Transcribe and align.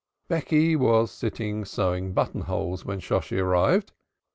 Becky 0.27 0.75
was 0.75 1.11
sitting 1.11 1.63
sewing 1.63 2.11
buttonholes 2.13 2.83
when 2.83 2.99
Shosshi 2.99 3.37
arrived. 3.39 3.91